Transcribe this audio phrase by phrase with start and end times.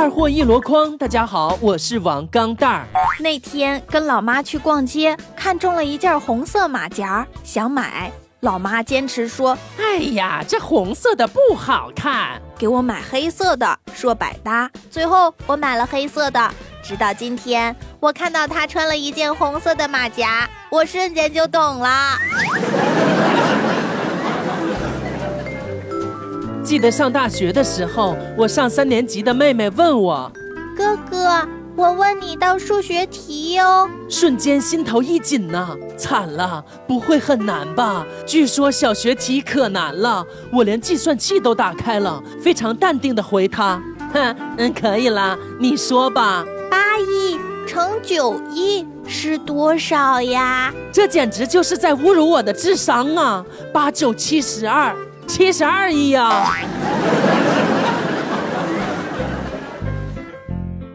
[0.00, 2.86] 二货一箩筐，大家好，我是王钢蛋儿。
[3.18, 8.10] 那天跟老妈去逛街，看中了一件红色马甲，想买。
[8.40, 16.50] 老妈坚持说：“哎呀，这红色的不好看，给我买黑色的，说百搭。”最后我买了黑色的。
[16.82, 22.16] 直到今天，我看到她穿了一件红色的马甲，我瞬间就懂了。
[26.70, 30.30] 记得上大学的时候，我上三年级的妹妹问我
[30.78, 38.06] ：“哥哥。”我问你道数学题哟，瞬间心头一紧呐，惨了，不会很难吧？
[38.24, 43.82] 据说小学题可难了，我连计算器都打开了，非常淡定的回他：
[44.12, 46.44] 哼， 嗯，可以啦，你说吧。
[46.70, 50.72] 八亿乘九亿是多少呀？
[50.92, 53.44] 这简直就是在侮辱我的智商啊！
[53.72, 54.94] 八九七十二，
[55.30, 56.52] 七十二亿呀！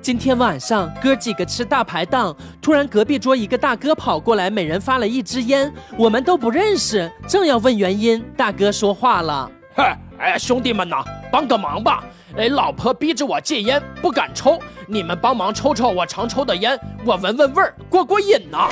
[0.00, 12.04] 今天晚上哥几个吃大排档，突然隔壁桌一个大哥跑过来，每人发了一支烟，我们都不认识，正要问原因，大哥说话了：“嗨，哎，兄弟们呐，帮个忙吧！
[12.36, 18.68] 哎，老婆逼着我戒烟，不敢抽，你们帮忙抽抽我常抽的烟，我闻闻味儿，过过瘾呐。”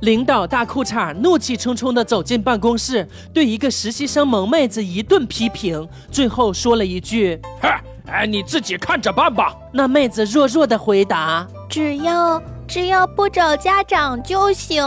[0.00, 14.82] 领导大裤衩怒气冲冲地走进办公室，对一个实习生萌妹子一顿批评，最后说了一句：“嗨，哎，你自己看着办吧。”那妹子弱弱地回答：“只要只要不找家长就行。”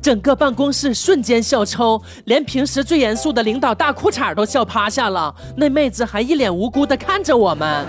[0.00, 5.34] 整个办公室瞬间笑抽，连平时最严肃的领导大裤衩都笑趴下了。
[5.56, 7.86] 那妹子还一脸无辜地看着我们。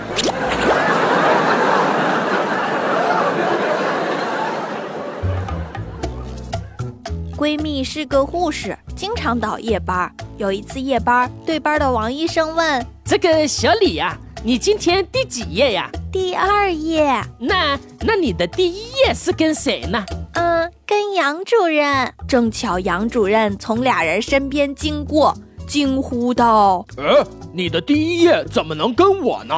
[7.36, 10.10] 闺蜜是个护士，经常倒夜班。
[10.38, 17.22] 有一次夜班，对班的王医生问：“这个小李呀，你今天第几页呀？”“第二页。
[17.38, 20.02] ”“那那你的第一页是跟谁呢
[20.32, 25.36] ？”“嗯，跟杨主任。”正巧杨主任从俩人身边经过，
[25.68, 29.54] 惊呼道：“呃，你的第一页怎么能跟我呢？”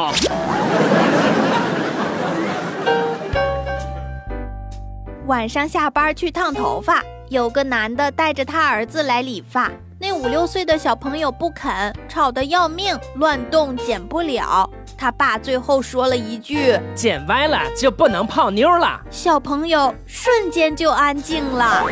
[5.27, 7.05] 晚上下班去烫头发。
[7.31, 14.69] 有个男的带着他儿子来理发，那五六岁的小朋友不肯，吵得要命，乱动剪不了。
[14.97, 21.85] 他爸最后说了一句：“剪歪了就不能泡妞了。”小朋友瞬间就安静了。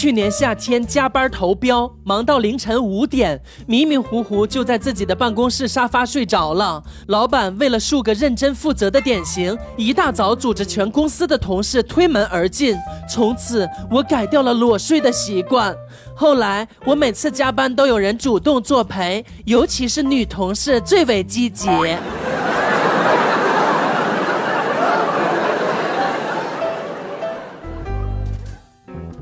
[0.00, 6.80] 去年夏天加班投标，忙到凌晨五点，迷迷糊糊就在自己的办公室沙发睡着了。
[7.08, 12.76] 老板为了树个认真负责的典型，一大早组织全公司的同事推门而进。
[13.10, 15.74] 从此，我改掉了裸睡的习惯。
[16.14, 21.68] 后来，我每次加班都有人主动作陪，尤其是女同事最为积极。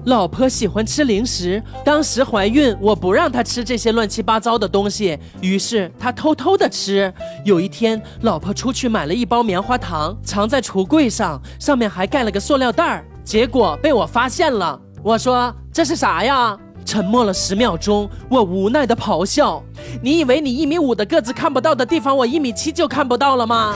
[0.07, 7.13] 老婆喜欢吃零食，当时怀孕，我不让她吃这些乱七八糟的东西，于是她偷偷的吃。
[7.45, 14.81] 有一天，老婆出去买了一包棉花糖，藏在橱柜上，上面还盖了个塑料袋儿，结果被我发现了。
[15.03, 16.57] 我说这是啥呀？
[16.85, 19.61] 沉默了十秒钟，我无奈的咆哮
[20.01, 23.75] ：“你以为你一米五的个子看不到的地方，我一米七就看不到了吗？”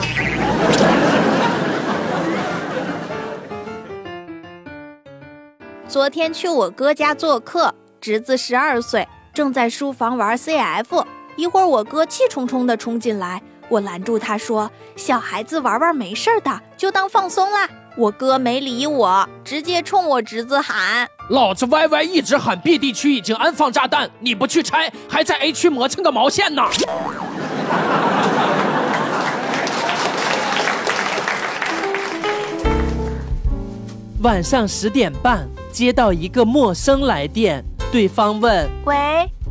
[5.91, 11.05] 昨天去我哥家做客，侄子十二岁，正在书房玩 CF。
[11.35, 26.63] 一会儿，我哥气冲冲地冲进来，我拦住他说：“小孩子玩玩没事的，就当放松啦。”我哥没理我，直接冲我侄子喊：“老子 YY 一直喊 B 地区已经安放炸弹，你不去拆，还在 A 区磨蹭个毛线呢！”
[34.23, 35.45] 晚上十点半。
[35.71, 38.95] 接到一个陌生来电，对方问：“喂，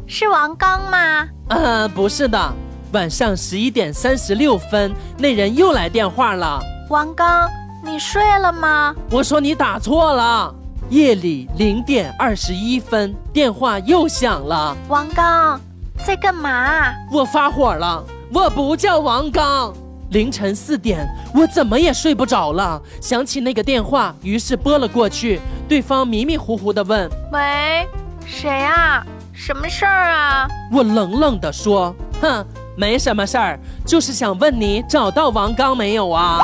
[0.06, 2.52] 是王刚吗？”“呃，不是的。”
[2.92, 6.60] 晚上十一点三十六分，那人又来电话了。
[6.90, 7.48] “王刚，
[7.84, 10.54] 你睡了吗？”我说：“你打错了。”
[10.90, 14.76] 夜里零点二十一分，电话又响了。
[14.90, 15.60] “王刚，
[16.04, 19.72] 在干嘛？”我发火了，我不叫王刚。
[20.10, 25.40] 凌晨四点，我怎么也睡不着了，想起那个电话，于是拨了过去。
[25.68, 27.86] 对方迷迷糊糊的问：“喂，
[28.26, 29.04] 谁啊？
[29.32, 32.44] 什么事儿啊？”我冷冷的说：“哼，
[32.76, 36.40] 没什么事儿，就是想问你找到王刚没有啊？”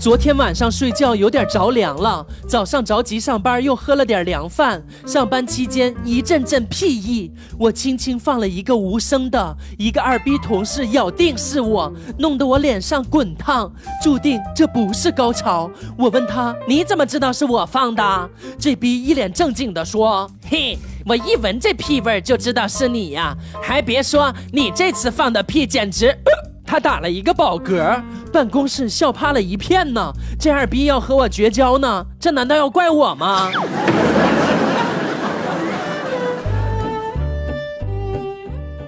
[0.00, 4.82] 昨天晚上睡觉有点着凉了，早上着急上班又喝了点凉饭。
[5.06, 13.70] 上班期间一阵阵屁意，我轻轻放了一个无声的，一个二逼同事咬定是我，弄得我脸上滚烫，
[14.02, 15.70] 注定这不是高潮。
[15.98, 18.30] 我问他你怎么知道是我放的？
[18.58, 23.36] 这逼一脸正经的说：嘿，我一闻这屁味就知道是你呀！
[23.62, 26.16] 还别说，你这次放的屁简直……
[26.64, 28.00] 他打了一个饱嗝，
[28.32, 30.12] 办公室笑趴了一片呢。
[30.38, 33.50] 这二逼要和我绝交呢，这难道要怪我吗？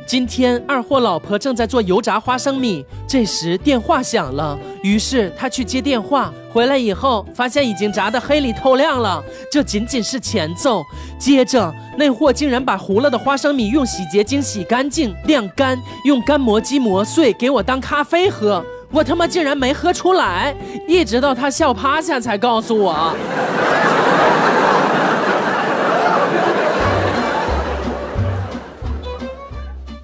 [0.07, 6.31] 今天二货老婆正在做油炸花生米，这时电话响了，于是他去接电话。
[6.53, 10.85] 回来以后发现已经炸得黑里透亮了，这仅仅是前奏。
[11.19, 18.63] 接着那货竟然把糊了的花生米用洗洁精洗干净、晾干，用干磨机磨碎给我当咖啡喝。
[18.93, 20.55] 我他妈竟然没喝出来，
[20.87, 23.17] 一直到他笑趴下才告诉我。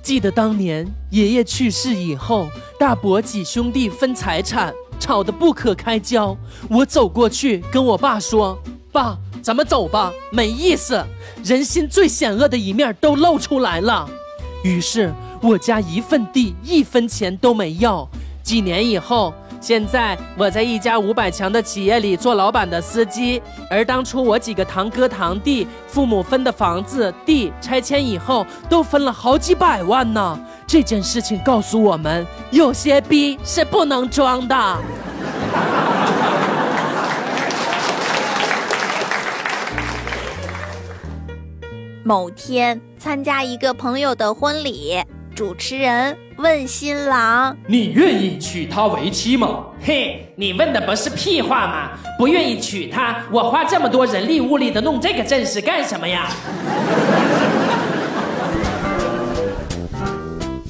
[0.02, 2.48] 记得当年爷爷去世以后，
[2.78, 6.34] 大伯几兄弟分财产，吵得不可开交。
[6.70, 8.58] 我走过去跟我爸说
[8.90, 11.04] ：“爸，咱们走吧，没意思，
[11.44, 14.08] 人心最险恶的一面都露出来了。”
[14.64, 15.12] 于是
[15.42, 18.08] 我家一份地一分钱都没要。
[18.48, 19.34] 几年以后。
[19.60, 30.40] 现在我在一家五百强的企业里做老板的司机，而当初我几个堂哥堂弟父母分的房子地拆迁以后，都分了好几百万呢。
[30.66, 34.78] 这件事情告诉我们，有些逼是不能装的。
[42.04, 45.02] 某天参加一个朋友的婚礼。
[45.38, 51.90] 主持人问新郎：“你愿意娶她为妻吗？”嘿，你问的不是屁话吗？
[52.18, 56.28] 不愿意娶她，我花这么多人力物力的弄这个阵势干什么呀？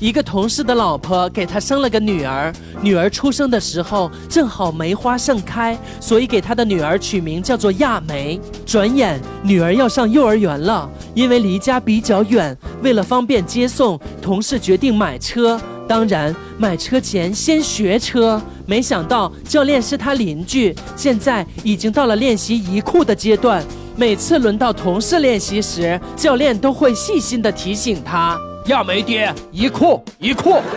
[0.01, 8.41] 一个同事的老婆给他生了个女儿，女儿出生的时候正好梅花盛开，所以给他的女儿取名叫做亚梅。
[8.65, 15.61] 转眼女儿要上幼儿园了，因为离家比较远，为了方便接送，同事决定买车。
[15.89, 18.41] 当然，买车前先学车。
[18.67, 23.65] 没想到教练是他邻居，现在已经到了练习移库的阶段。
[23.97, 28.39] 每次轮到同事练习时，教练都会细心的提醒他。
[28.69, 30.61] 亚梅爹，一库一库。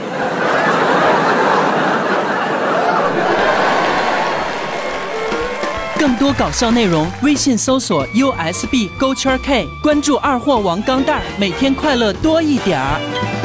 [6.00, 13.41] 更多搞笑内容，微信搜索 USB 勾圈 K，关注二货王钢蛋儿，每天快乐多一点儿。